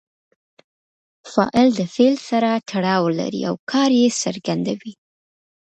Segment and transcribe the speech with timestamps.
[1.33, 4.93] فاعل د فعل سره تړاو لري او کار ئې څرګندوي.